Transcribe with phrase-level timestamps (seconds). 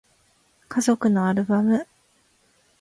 [0.67, 1.85] 家族のアルバム